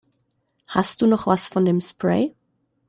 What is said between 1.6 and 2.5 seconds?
dem Spray?